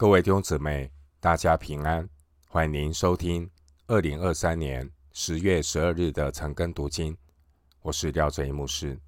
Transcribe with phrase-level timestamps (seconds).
[0.00, 2.08] 各位弟兄姊妹，大家平安！
[2.46, 3.50] 欢迎您收听
[3.88, 7.18] 二零二三年十月十二日的晨更读经。
[7.80, 9.00] 我是廖哲一牧师。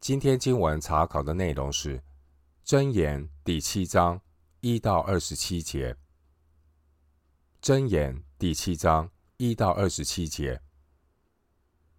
[0.00, 1.98] 今天经文查考的内容是
[2.64, 4.18] 《箴言》第七章
[4.60, 5.92] 一到二十七节，
[7.60, 10.62] 《箴言》第七章一到二十七节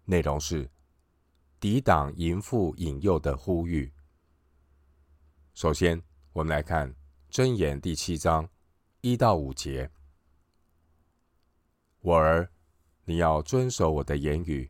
[0.06, 0.68] 内容是
[1.60, 3.92] 抵挡淫妇引诱的呼吁。
[5.54, 6.02] 首先，
[6.32, 6.92] 我们来看。
[7.30, 8.48] 箴言第七章
[9.02, 9.88] 一到五节，
[12.00, 12.50] 我儿，
[13.04, 14.68] 你要遵守我的言语，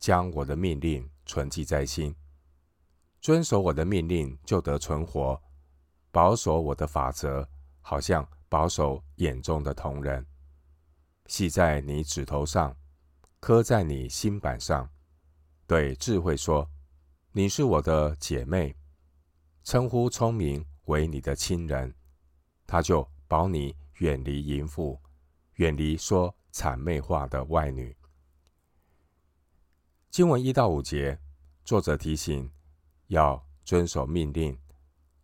[0.00, 2.12] 将我的命令存记在心。
[3.20, 5.40] 遵守我的命令，就得存活；
[6.10, 7.48] 保守我的法则，
[7.80, 10.26] 好像保守眼中的瞳人。
[11.26, 12.76] 系在你指头上，
[13.38, 14.90] 刻在你心板上。
[15.68, 16.68] 对智慧说
[17.30, 18.74] ：“你是我的姐妹。”
[19.62, 20.66] 称呼聪明。
[20.86, 21.94] 为你的亲人，
[22.66, 25.00] 他就保你远离淫妇，
[25.54, 27.96] 远离说谄媚话的外女。
[30.10, 31.18] 经文一到五节，
[31.64, 32.52] 作者提醒
[33.06, 34.58] 要遵守命令，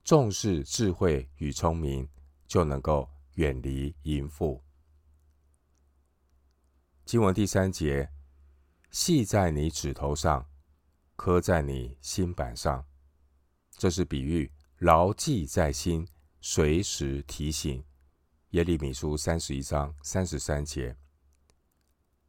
[0.05, 2.09] 重视智慧与聪明，
[2.47, 4.62] 就能够远离淫妇。
[7.05, 8.11] 经文第三节，
[8.91, 10.48] 系在你指头上，
[11.17, 12.87] 刻在你心板上，
[13.72, 14.50] 这是比喻。
[14.79, 16.07] 牢记在心，
[16.41, 17.84] 随时提醒。
[18.51, 20.97] 耶利米书三十一章三十三节，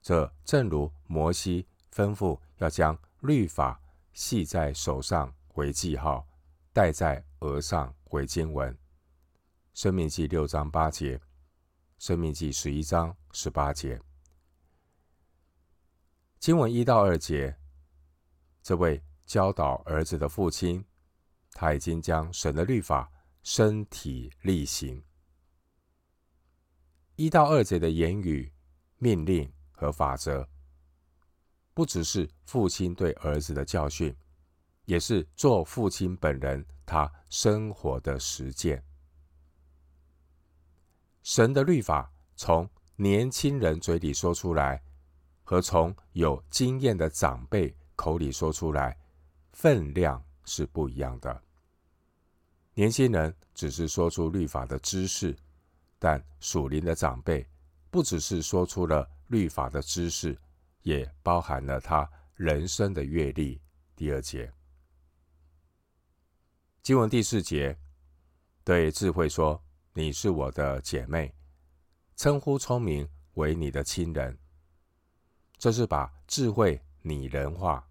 [0.01, 3.79] 这正如摩西吩咐要将律法
[4.13, 6.27] 系在手上为记号，
[6.73, 8.75] 戴在额上为经文。
[9.75, 11.21] 申命记六章八节，
[11.99, 14.01] 申命记十一章十八节。
[16.39, 17.55] 经文一到二节，
[18.63, 20.83] 这位教导儿子的父亲。
[21.53, 23.11] 他已经将神的律法
[23.43, 25.03] 身体力行。
[27.15, 28.51] 一到二节的言语、
[28.97, 30.47] 命令和法则，
[31.73, 34.15] 不只是父亲对儿子的教训，
[34.85, 38.83] 也是做父亲本人他生活的实践。
[41.23, 44.81] 神的律法从年轻人嘴里说出来，
[45.43, 48.97] 和从有经验的长辈口里说出来，
[49.51, 51.43] 分量是不一样的。
[52.73, 55.37] 年轻人只是说出律法的知识，
[55.99, 57.47] 但属灵的长辈
[57.91, 60.35] 不只是说出了律法的知识，
[60.81, 63.61] 也包含了他人生的阅历。
[63.95, 64.51] 第二节，
[66.81, 67.77] 经文第四节，
[68.63, 69.61] 对智慧说
[69.93, 71.33] ：“你是我的姐妹。”
[72.15, 74.37] 称呼聪明为你的亲人，
[75.57, 77.85] 这是把智慧拟人化，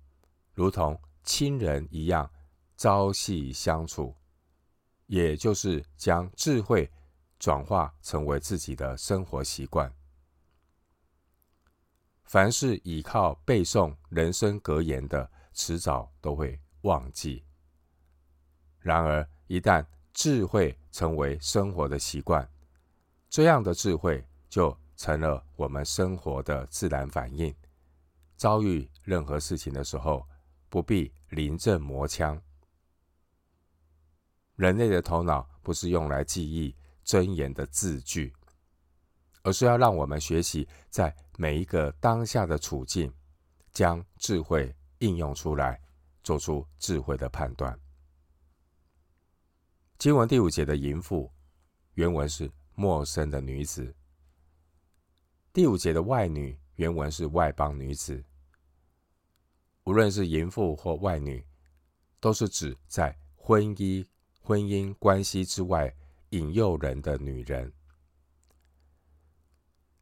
[0.55, 2.31] 如同亲人一样
[2.79, 4.15] 朝夕相处。
[5.09, 6.91] 也就是将智慧
[7.39, 9.91] 转化成为自己的生活习惯。
[12.25, 17.43] 凡是依靠背诵人生格言的，迟早都会忘记。
[18.81, 22.47] 然而，一旦智慧成为生活的习惯，
[23.31, 27.55] 这样的智慧就成了我们生活的自然反应。
[28.37, 30.29] 遭遇任何事情的时候，
[30.69, 32.39] 不必临阵磨枪。
[34.59, 36.75] 人类的头脑不是用来记忆
[37.05, 38.35] 箴言的字句，
[39.45, 43.15] 而是要让我们学习在每一个当下的处境，
[43.71, 45.81] 将智慧应用出来，
[46.25, 47.79] 做出智慧的判断。
[49.97, 51.33] 经文第五节的淫妇，
[51.95, 53.95] 原文是陌生的女子；
[55.53, 58.25] 第五节的外女，原文是外邦女子。
[59.85, 61.47] 无论是淫妇或外女，
[62.19, 64.05] 都是指在婚姻。
[64.49, 65.95] 婚姻关系之外
[66.31, 67.71] 引诱人的女人。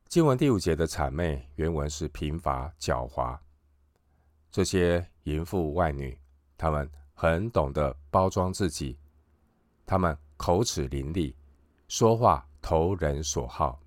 [0.07, 3.37] 经文第五节的谄媚原文是贫乏狡猾。
[4.53, 6.17] 这些淫妇外女，
[6.57, 8.97] 她们很懂得包装自己，
[9.85, 11.35] 她们口齿伶俐，
[11.89, 13.81] 说话投人所好。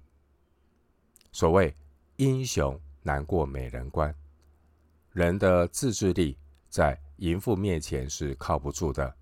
[1.32, 1.74] 所谓
[2.18, 4.14] 英雄难过美人关，
[5.14, 6.38] 人的自制力
[6.68, 9.16] 在淫妇面前是靠不住的。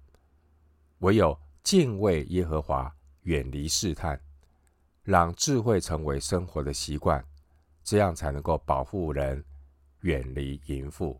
[0.99, 2.91] 唯有敬畏耶和华，
[3.23, 4.19] 远离试探，
[5.03, 7.23] 让智慧成为生活的习惯，
[7.83, 9.44] 这样才能够保护人，
[10.01, 11.19] 远离淫妇。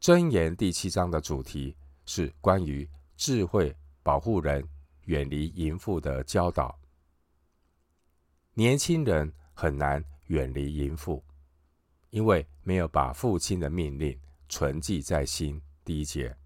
[0.00, 1.76] 箴言第七章的主题
[2.06, 4.66] 是关于智慧保护人，
[5.04, 6.76] 远离淫妇的教导。
[8.54, 11.22] 年轻人很难远离淫妇，
[12.10, 15.62] 因为没有把父亲的命令存记在心。
[15.84, 16.36] 第一节。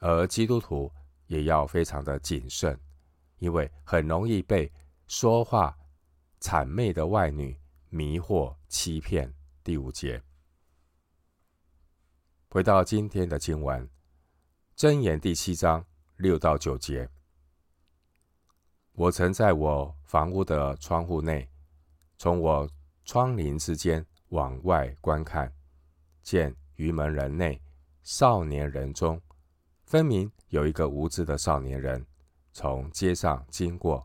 [0.00, 0.92] 而基督徒
[1.26, 2.78] 也要非常的谨慎，
[3.38, 4.70] 因为很容易被
[5.06, 5.76] 说话
[6.40, 7.58] 谄媚的外女
[7.88, 9.32] 迷惑欺骗。
[9.64, 10.22] 第五节，
[12.48, 13.88] 回到今天的经文，
[14.76, 15.84] 箴言第七章
[16.18, 17.08] 六到九节。
[18.92, 21.50] 我曾在我房屋的窗户内，
[22.16, 22.70] 从我
[23.04, 25.52] 窗棂之间往外观看，
[26.22, 27.60] 见愚门人内
[28.02, 29.20] 少年人中，
[29.86, 32.04] 分明有一个无知的少年人，
[32.52, 34.04] 从街上经过，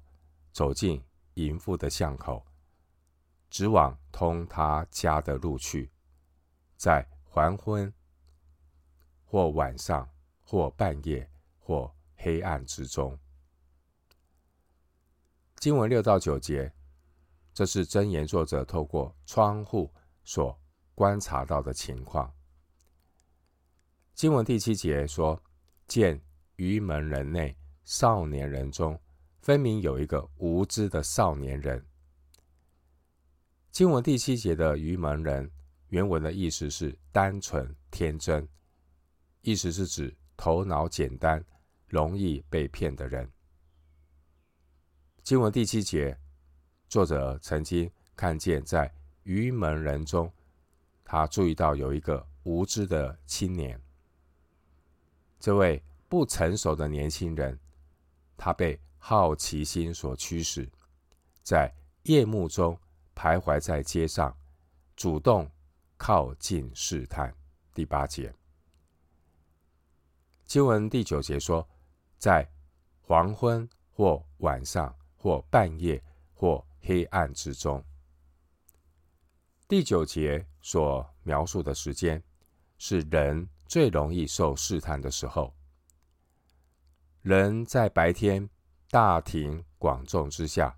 [0.52, 2.46] 走进淫妇的巷口。
[3.50, 5.92] 直往通他家的路去，
[6.78, 7.92] 在黄昏
[9.26, 10.08] 或晚上
[10.44, 11.30] 或半夜
[11.60, 13.18] 或黑暗之中。
[15.56, 16.72] 经文六到九节，
[17.54, 19.92] 这是真言作者透过窗户
[20.24, 20.58] 所
[20.94, 22.32] 观察到的情况。
[24.14, 25.42] 经文第七节说
[25.92, 26.18] ：“见
[26.56, 27.54] 愚门人内
[27.84, 28.98] 少年人中，
[29.42, 31.86] 分明有一个无知的少年人。”
[33.72, 35.52] 经文第七节的“愚门人”
[35.92, 38.48] 原文的意思是单纯天真，
[39.42, 41.44] 意思是指头脑简单、
[41.90, 43.30] 容易被骗的人。
[45.24, 46.18] 经文第七节，
[46.88, 48.90] 作者曾经看见在
[49.24, 50.32] 愚门人中，
[51.04, 53.78] 他注意到有一个无知的青年。
[55.42, 57.60] 这位不成熟的年轻人，
[58.38, 60.70] 他被好奇心所驱使，
[61.44, 61.74] 在
[62.04, 62.80] 夜幕中。
[63.14, 64.36] 徘徊在街上，
[64.96, 65.48] 主动
[65.98, 67.32] 靠近试探。
[67.72, 68.34] 第八节，
[70.46, 71.68] 经文第九节说，
[72.18, 72.50] 在
[73.02, 76.02] 黄昏或晚上或半夜
[76.34, 77.84] 或黑暗之中。
[79.68, 82.24] 第九节所描述的时间，
[82.80, 85.56] 是人最容易受试探的时候。
[87.22, 88.50] 人在白天
[88.90, 90.78] 大庭广众之下。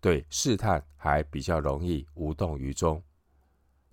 [0.00, 3.00] 对试探还比较容易无动于衷，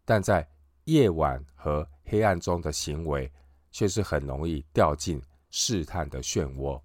[0.04, 0.50] 但在
[0.86, 3.32] 夜晚和黑暗中的行为，
[3.70, 6.82] 却是很容易掉进试探的漩涡。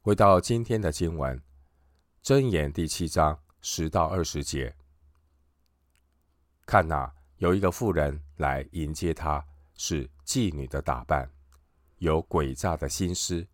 [0.00, 1.38] 回到今天的经文，
[2.22, 4.74] 箴言第七章十到二十节，
[6.64, 9.44] 看哪，有一个妇人来迎接他，
[9.74, 11.28] 是妓女的打扮，
[11.98, 13.46] 有诡诈的心思。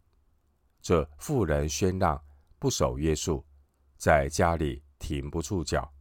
[0.82, 2.20] 这妇人喧嚷。
[2.56, 3.44] 不守约束，
[3.98, 5.92] 在家里停不住脚，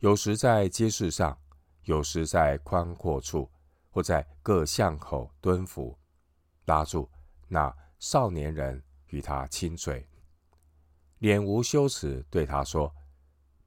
[0.00, 1.40] 有时在街市上，
[1.84, 3.50] 有时在宽阔处，
[3.88, 5.96] 或在各巷口蹲伏，
[6.66, 7.08] 拉住
[7.46, 10.06] 那少年人与他亲嘴，
[11.20, 12.94] 脸无羞耻对他说：“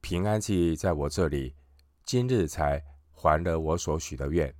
[0.00, 1.56] 平安记在我这里，
[2.04, 2.80] 今日才
[3.22, 4.52] 还了我所许的愿，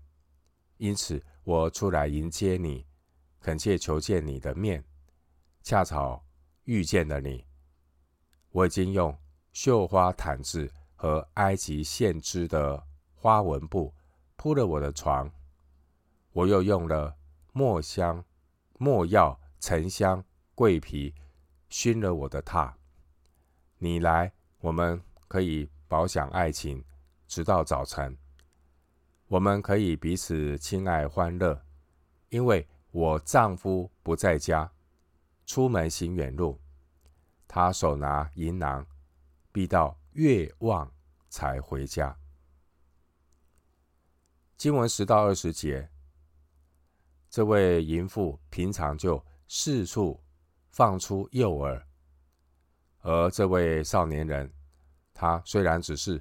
[0.77, 2.87] 因此我出来迎接你，
[3.41, 4.85] 恳切求见你的面，
[5.65, 6.25] 恰巧
[6.63, 7.45] 遇见了你。”
[8.51, 9.19] 我已经用
[9.53, 12.81] 绣花毯子和埃及线织的
[13.17, 13.93] 花纹布
[14.37, 15.29] 铺了我的床，
[16.31, 17.17] 我又用了
[17.53, 18.25] 墨香、
[18.79, 20.25] 墨药、沉香、
[20.55, 21.13] 桂皮
[21.69, 22.73] 熏了我的榻。
[23.79, 26.85] 你来，我们可以饱享爱情，
[27.27, 28.17] 直到早晨。
[29.33, 31.59] 我们可以彼此亲爱欢乐，
[32.29, 34.71] 因为我丈夫不在家，
[35.47, 36.61] 出门行远路。
[37.49, 38.87] 他手拿银囊，
[39.51, 40.93] 必到月望
[41.31, 42.15] 才回家。
[44.59, 45.89] 经文十到二十节，
[47.31, 50.23] 这位淫妇平常就四处
[50.69, 51.83] 放出诱饵，
[53.01, 54.53] 而这位少年人，
[55.15, 56.21] 他虽然只是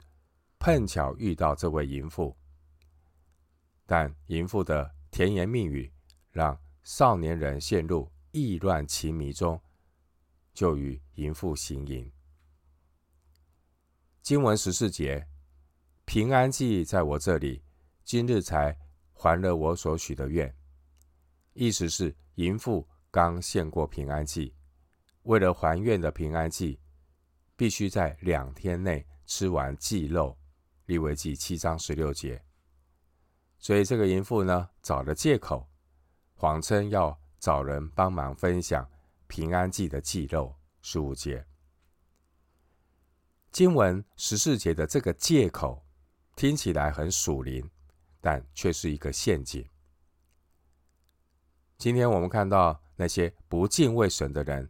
[0.57, 2.33] 碰巧遇到这位淫妇，
[3.91, 5.91] 但淫妇的甜言蜜语
[6.31, 9.61] 让少年人陷入意乱情迷中。
[10.53, 12.09] 就与淫妇行淫。
[14.21, 15.27] 经文十四节，
[16.05, 17.61] 平安祭在我这里，
[18.05, 18.77] 今日才
[19.11, 20.55] 还了我所许的愿。
[21.51, 24.55] 意思是淫妇刚献过平安祭，
[25.23, 26.79] 为了还愿的平安祭，
[27.57, 30.37] 必须在两天内吃完祭肉。
[30.85, 32.41] 利未记七章十六节。
[33.61, 35.69] 所以这个淫妇呢，找了借口，
[36.33, 38.85] 谎称要找人帮忙分享。
[39.27, 41.45] 平安祭的祭肉，十五节。
[43.49, 45.85] 经文十四节的这个借口
[46.35, 47.69] 听起来很属灵，
[48.19, 49.65] 但却是一个陷阱。
[51.77, 54.69] 今天我们看到那些不敬畏神的人，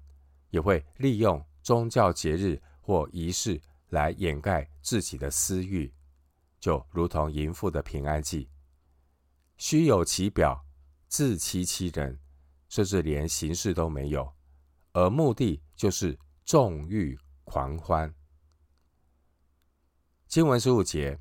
[0.51, 5.91] 也会利用宗教节日或仪式来掩盖自己的私欲，
[6.59, 8.47] 就如同淫妇的平安祭，
[9.61, 10.65] 虚有其表，
[11.07, 12.19] 自欺欺人，
[12.67, 14.35] 甚至连形式都没有，
[14.91, 18.11] 而目的就是纵欲狂欢。
[20.27, 21.19] 经文十五节，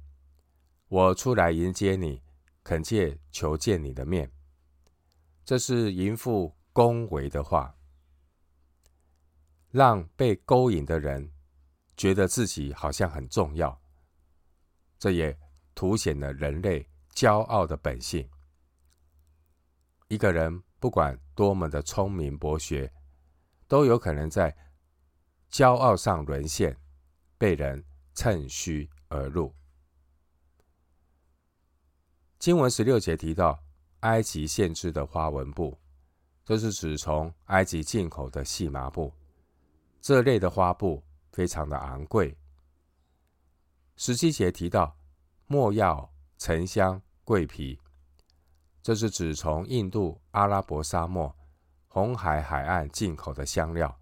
[0.89, 2.23] 我出来迎接你，
[2.65, 4.33] 恳切求见你的面。
[5.45, 7.77] 这是淫妇恭维的话，
[9.71, 11.31] 让被勾引的人
[11.95, 13.79] 觉得自己好像很重要。
[14.99, 15.39] 这也
[15.75, 16.89] 凸显了人类
[17.21, 18.27] 骄傲的本性。
[20.09, 22.91] 一个人不管多么的聪明博学，
[23.69, 24.57] 都有可能在
[25.50, 26.75] 骄傲上沦陷，
[27.37, 27.85] 被人
[28.15, 29.55] 趁虚而入。
[32.39, 33.62] 经文十六节提到。
[34.00, 35.79] 埃及限制的花纹布，
[36.43, 39.12] 这是指从埃及进口的细麻布。
[40.00, 42.35] 这类的花布非常的昂贵。
[43.97, 44.97] 十七节提到
[45.47, 47.79] 没药、沉香、桂皮，
[48.83, 51.33] 这是指从印度、阿拉伯沙漠、
[51.87, 54.01] 红海海岸进口的香料，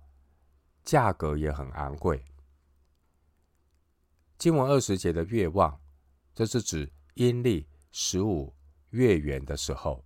[0.82, 2.25] 价格也很昂贵。
[4.38, 5.78] 经文二十节的月望，
[6.35, 8.56] 这是指阴历十五。
[8.92, 10.02] 月圆的时候，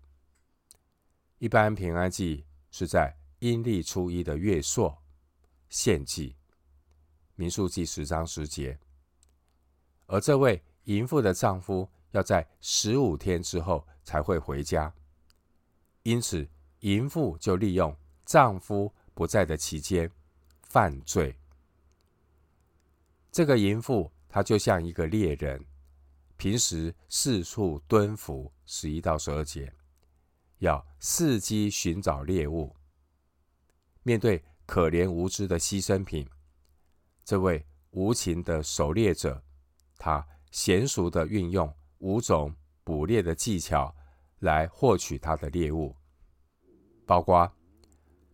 [1.38, 5.00] 一般平安祭是在阴历初一的月朔
[5.68, 6.34] 献祭，
[7.36, 8.76] 民数记十章十节。
[10.06, 14.92] 而这位淫妇的丈夫要在十五天之后才会回家，
[16.04, 16.48] 因此
[16.80, 20.10] 淫妇就利用丈夫不在的期间
[20.62, 21.36] 犯罪。
[23.30, 25.62] 这个淫妇她就像一个猎人。
[26.38, 29.72] 平时四处蹲伏，十一到十二节，
[30.58, 32.74] 要伺机寻找猎物。
[34.02, 36.28] 面对可怜无知的牺牲品，
[37.24, 39.40] 这位无情的狩猎者，
[39.96, 43.94] 他娴熟的运用五种捕猎的技巧
[44.40, 45.94] 来获取他的猎物，
[47.06, 47.50] 包括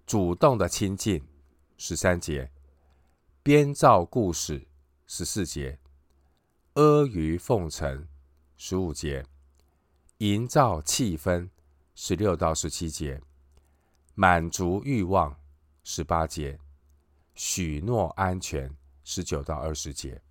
[0.07, 1.23] 主动的亲近，
[1.77, 2.49] 十三节；
[3.43, 4.67] 编造故事，
[5.07, 5.79] 十四节。
[6.75, 8.09] 阿谀奉承，
[8.57, 9.23] 十五节；
[10.19, 11.51] 营造气氛，
[11.95, 13.21] 十六到十七节；
[14.15, 15.39] 满足欲望，
[15.85, 16.57] 十八节；
[17.35, 20.23] 许诺安全，十九到二十节。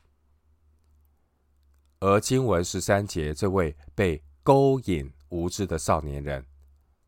[2.00, 6.46] 而经文十三节，这位被勾引无知的少年人，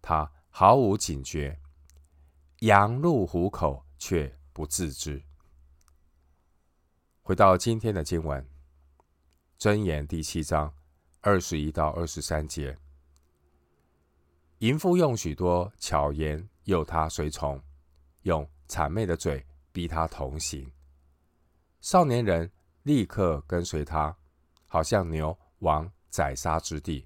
[0.01, 1.59] 他毫无警觉，
[2.59, 5.21] 羊入虎口却不自知。
[7.21, 8.45] 回到今天的经文。
[9.59, 10.73] 箴言第七章
[11.19, 12.77] 二十一到二十三节，
[14.59, 17.61] 淫妇用许多巧言诱他随从，
[18.21, 20.71] 用谄媚的嘴逼他同行。
[21.81, 22.49] 少年人
[22.83, 24.15] 立刻跟随他，
[24.69, 27.05] 好像牛往宰杀之地，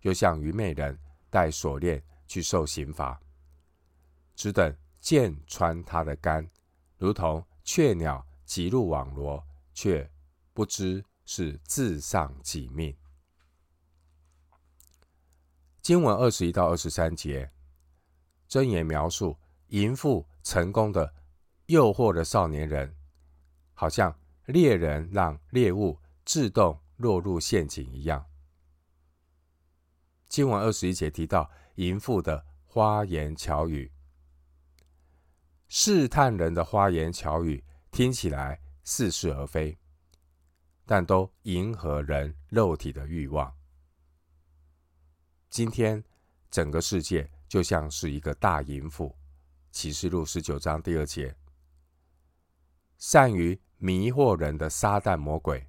[0.00, 0.98] 又像愚昧人
[1.30, 3.20] 带锁链去受刑罚，
[4.34, 6.50] 只等箭穿他的肝，
[6.98, 10.10] 如同雀鸟急入网罗，却
[10.52, 11.04] 不知。
[11.28, 12.96] 是自丧己命。
[15.82, 17.50] 经文二十一到二十三节，
[18.48, 19.36] 箴言描述
[19.70, 21.12] 淫妇成功的
[21.66, 22.94] 诱惑了少年人，
[23.74, 28.26] 好像猎人让猎物自动落入陷阱一样。
[30.28, 33.92] 经文二十一节提到淫妇的花言巧语，
[35.68, 39.78] 试探人的花言巧语听起来似是而非。
[40.88, 43.52] 但都迎合人肉体的欲望。
[45.50, 46.04] 今天
[46.48, 49.16] 整个世界就像是一个大淫妇，
[49.72, 51.34] 启示录十九章第二节，
[52.98, 55.68] 善于迷惑人的撒旦魔鬼，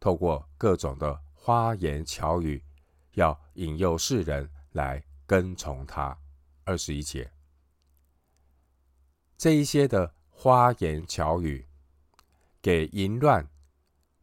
[0.00, 2.64] 透过各种的花言巧语，
[3.12, 6.18] 要引诱世人来跟从他。
[6.64, 7.30] 二十一节，
[9.36, 11.68] 这一些的花言巧语，
[12.60, 13.48] 给淫乱。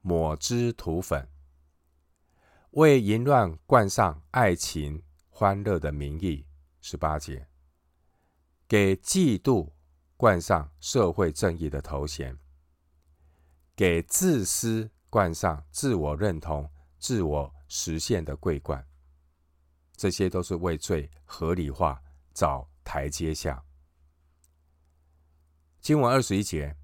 [0.02, 1.28] 抹脂涂粉，
[2.72, 6.46] 为淫乱冠上爱情欢乐的名义。
[6.80, 7.46] 十八节，
[8.70, 9.70] 给嫉妒
[10.16, 12.38] 冠上社会正义的头衔，
[13.76, 18.86] 给自私冠上自我认同、自我实现的桂冠。
[19.96, 22.02] 这些都是为罪合理化、
[22.34, 23.64] 找台阶下。
[25.80, 26.76] 经文二十一节，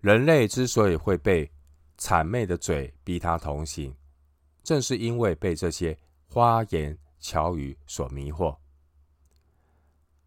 [0.00, 1.50] 人类之所以会被
[1.96, 3.94] 谄媚的嘴逼他同行，
[4.62, 5.96] 正是因为被这些
[6.28, 8.56] 花言巧语所迷惑。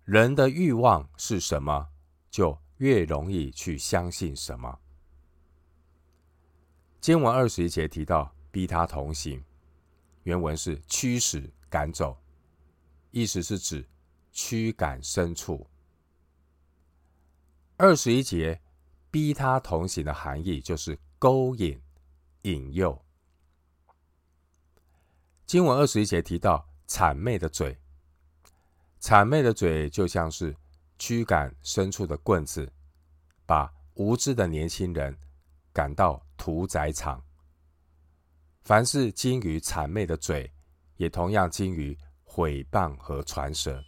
[0.06, 1.88] 人的欲望是什么，
[2.30, 4.80] 就越容易去相信什么。
[7.04, 9.44] 经文二十一节提到逼他同行，
[10.24, 12.18] 原文是驱使赶走，
[13.12, 13.86] 意思是指
[14.32, 15.68] 驱赶牲畜。
[17.76, 18.62] 二十一节，
[19.12, 21.78] 逼他同行的含义就是勾引、
[22.44, 22.98] 引诱。
[25.46, 27.78] 经文二十一节提到谄媚的嘴，
[29.02, 30.56] 谄媚的嘴就像是
[30.98, 32.72] 驱赶牲畜的棍子，
[33.46, 35.18] 把无知的年轻人
[35.74, 37.22] 赶到屠宰场。
[38.62, 40.50] 凡是精于谄媚的嘴，
[40.96, 43.84] 也同样精于毁谤和传舌，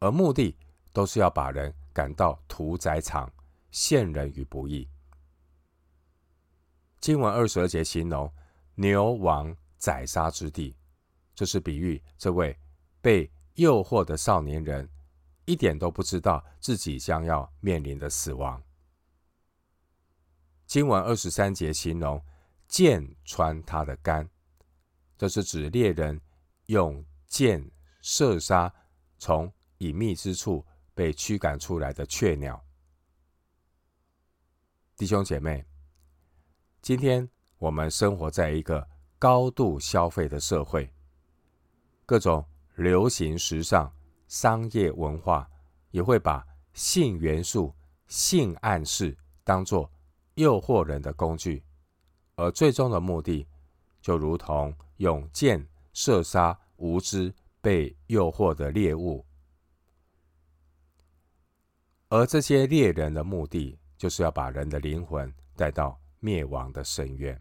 [0.00, 0.54] 而目的
[0.92, 3.32] 都是要把人赶到屠宰场，
[3.70, 4.86] 陷人于不义。
[7.00, 8.30] 经文二十二节形容
[8.74, 10.76] 牛王宰杀之地，
[11.34, 12.54] 这是比喻这位
[13.00, 14.86] 被诱惑的少年人
[15.46, 18.62] 一点都不知道自己将要面临的死亡。
[20.70, 22.24] 经文二十三节形容。
[22.68, 24.30] 箭穿他的肝，
[25.18, 26.20] 这是指猎人
[26.66, 27.68] 用箭
[28.00, 28.72] 射杀
[29.18, 32.64] 从隐秘之处被驱赶出来的雀鸟。
[34.96, 35.66] 弟兄姐妹，
[36.80, 40.88] 今天我们生活在一个高度消费的社会，
[42.06, 42.46] 各种
[42.76, 43.92] 流行时尚、
[44.28, 45.50] 商业文化
[45.90, 47.74] 也会把性元素、
[48.06, 49.90] 性暗示当作
[50.40, 51.62] 诱惑人的工具。
[52.36, 53.46] 而最终的目的，
[54.00, 59.26] 就如同用箭射杀无知被诱惑的猎物，
[62.08, 67.38] 而这些猎人的目的，就是要把人的灵魂带到灭亡的深渊。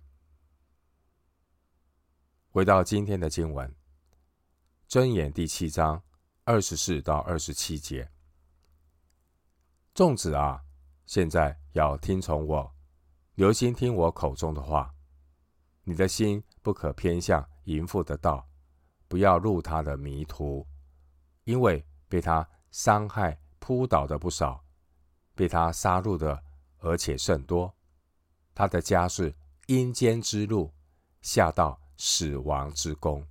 [2.49, 3.73] 回到今天的经文，
[4.89, 6.03] 箴言第七章
[6.43, 8.11] 二十四到二十七节，
[9.93, 10.61] 众子啊，
[11.05, 12.78] 现在要听从我。
[13.39, 14.93] 留心听我口中的话，
[15.85, 18.45] 你的心不可偏向淫妇的道，
[19.07, 20.67] 不要入他的迷途，
[21.45, 24.65] 因为被他伤害扑倒的不少，
[25.35, 26.43] 被他杀戮的
[26.79, 27.73] 而且甚多。
[28.53, 29.33] 他的家是
[29.67, 30.73] 阴间之路，
[31.21, 33.25] 下到死亡之宫。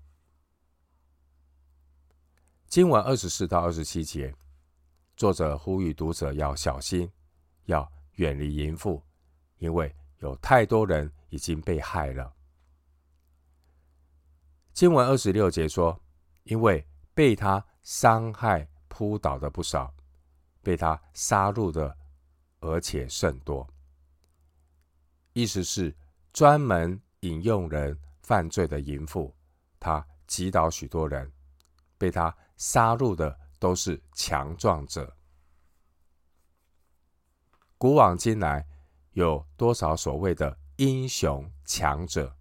[2.66, 4.35] 经文二十四到二十七节，
[5.18, 7.12] 作者呼吁读者要小心，
[7.66, 9.02] 要远离淫妇。
[9.59, 12.35] 因为有太多人已经被害了。
[14.72, 16.00] 经文二十六节说
[16.44, 19.94] ：“因为被他伤害扑倒的不少，
[20.62, 21.96] 被他杀戮的
[22.61, 23.68] 而且甚多。”
[25.35, 25.96] 意思是
[26.33, 29.35] 专门引诱人犯罪的淫妇，
[29.81, 31.33] 他击倒许多人，
[31.96, 35.16] 被他杀戮的都是强壮者。
[37.76, 38.67] 古往今来。
[39.18, 42.37] 有多少所谓的英雄强者？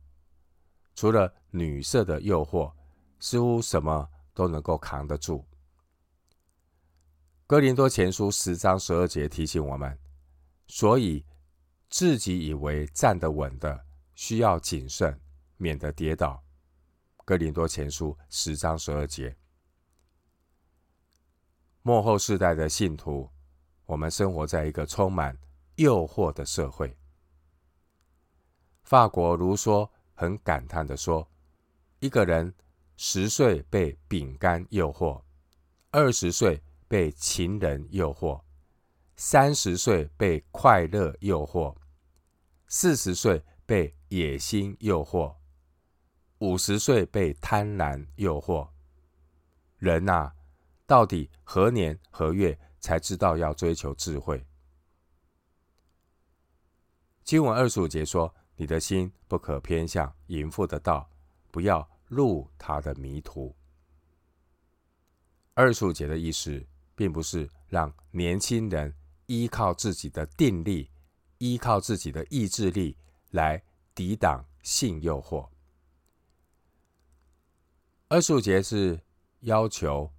[0.94, 2.72] 除了女色的诱惑，
[3.20, 5.44] 似乎什么都能够扛得住。
[7.48, 9.98] 哥林多前书十章十二节提醒我们：
[10.68, 11.26] 所以
[11.90, 15.20] 自己以为站得稳的，需要谨慎，
[15.56, 16.44] 免得跌倒。
[17.26, 19.36] 哥林多前书十章十二节。
[21.82, 23.32] 幕后世代的信徒，
[23.88, 25.36] 我们生活在一个充满。
[25.78, 26.98] 诱惑的社会，
[28.82, 31.30] 法国卢梭很感叹地说
[32.02, 32.52] ：“一个人
[32.96, 35.22] 十岁被饼干诱惑，
[35.92, 38.42] 二十岁被情人诱惑，
[39.18, 41.76] 三十岁被快乐诱惑，
[42.66, 45.36] 四十岁被野心诱惑，
[46.40, 48.68] 五十岁被贪婪诱惑。
[49.78, 50.34] 人啊，
[50.88, 54.44] 到底何年何月才知道要追求智慧？”
[57.28, 61.10] 经文二十五节说：“你的心不可偏向淫妇的道，
[61.52, 63.54] 不要入他的迷途。”
[65.54, 70.90] 二十五节的意思，并不是让年轻人依靠自己的定力、
[71.40, 72.96] 依靠自己的意志力
[73.32, 73.62] 来
[73.94, 75.50] 抵挡性诱惑。
[78.08, 78.98] 二十五节是
[79.42, 80.10] 要求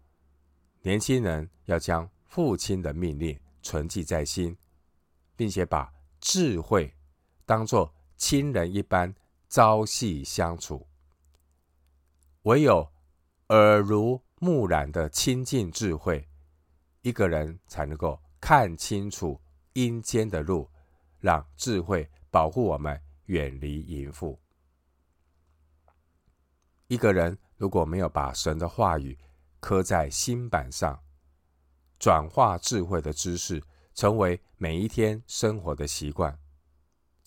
[0.83, 4.55] 年轻人要将父亲的命令存记在心，
[5.35, 5.91] 并且把
[6.21, 6.95] 智慧。
[7.49, 9.15] 当作亲人一般
[9.49, 10.87] 朝夕相处，
[12.43, 12.87] 唯有
[13.49, 16.29] 耳濡目染的亲近智慧，
[17.01, 19.41] 一个人才能够看清楚
[19.73, 20.69] 阴间的路，
[21.21, 24.39] 让智慧保护我们远离淫妇。
[26.89, 29.19] 一个人如果没有把神的话语
[29.59, 31.03] 刻在心板上，
[31.99, 33.63] 转化智慧的知识，
[33.95, 36.39] 成为每一天生活的习惯。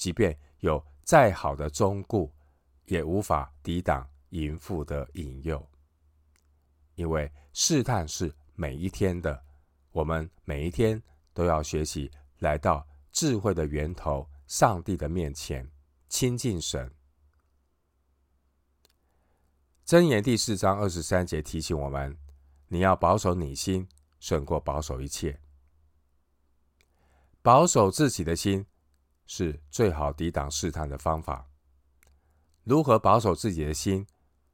[0.02, 2.28] 即便有再好的忠告，
[2.86, 5.64] 也无法抵挡淫妇的引诱，
[6.96, 9.44] 因为试探是每一天的。
[9.92, 11.00] 我们每一天
[11.36, 12.10] 都要学习
[12.40, 15.70] 来到智慧的源头——上帝的面前，
[16.10, 16.92] 亲近神。
[19.86, 22.18] 箴言第四章二十三节提醒我们：
[22.70, 23.88] 你要保守你心，
[24.20, 25.40] 胜过保守一切。
[27.44, 28.66] 保守自己的心
[29.34, 31.48] 是最好抵挡试探的方法。
[32.66, 34.06] 如何保守自己的心？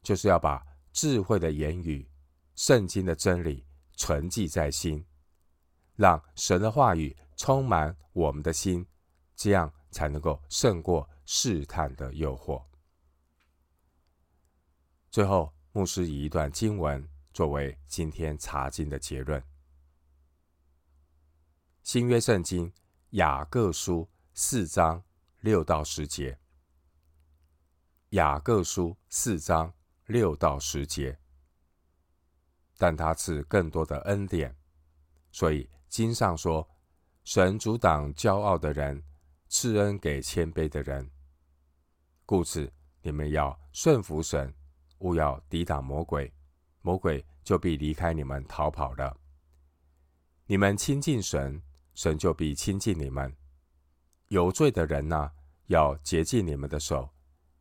[0.04, 0.64] 就是要把
[0.94, 2.08] 智慧的言语、
[2.54, 5.04] 圣经的真理存记在心。
[5.96, 8.86] 让神的话语充满我们的心，
[9.36, 12.64] 这样才能够胜过试探的诱惑。
[15.10, 19.44] 最后，牧师以一段经文作为今天查经的结论：
[21.82, 22.72] 新约圣经
[23.12, 24.08] 雅各书
[24.40, 25.04] 四章
[25.40, 26.38] 六到十节。
[28.10, 29.74] 雅各书四章
[30.06, 31.18] 六到十节，
[32.78, 34.56] 但他赐更多的恩典，
[35.32, 35.68] 所以。
[35.90, 36.70] 经上说
[37.26, 39.04] ：“神阻挡骄傲的人，
[39.48, 41.10] 赐恩给谦卑的人。
[42.24, 42.72] 故此，
[43.02, 44.54] 你们要顺服神，
[45.00, 46.32] 勿要抵挡魔鬼，
[46.84, 49.20] 魔鬼就必离开你们逃跑了。
[50.46, 51.64] 你们亲近神，
[51.96, 53.36] 神就必亲近你们。
[54.28, 55.32] 有罪的人呐、
[55.68, 57.10] 要洁净你们的手；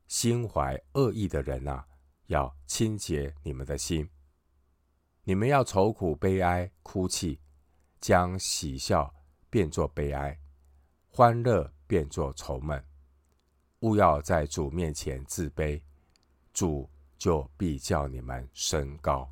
[0.06, 1.84] 心怀恶意的人呐、
[2.26, 4.08] 要清洁你们的心。
[5.24, 7.40] 你们要愁苦、悲哀、哭泣。”
[7.98, 9.12] 将喜笑
[9.50, 10.38] 变作悲哀，
[11.08, 12.84] 欢乐变作愁闷。
[13.80, 15.82] 勿要在主面前自卑，
[16.52, 19.28] 主就必叫你们升高。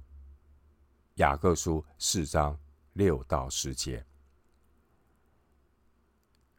[1.17, 2.59] 雅各书四章
[2.95, 4.05] 六到十节。